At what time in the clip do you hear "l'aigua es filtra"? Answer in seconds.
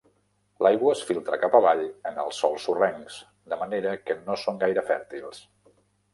0.67-1.37